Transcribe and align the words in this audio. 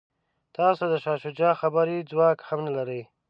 تاسو 0.57 0.83
د 0.91 0.93
شاه 1.03 1.19
شجاع 1.23 1.53
خبرو 1.61 2.05
ځواک 2.11 2.37
هم 2.47 2.59
نه 2.65 2.71
لرئ. 2.77 3.01